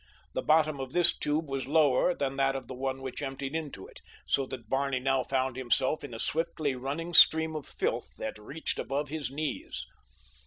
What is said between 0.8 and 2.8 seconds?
this tube was lower than that of the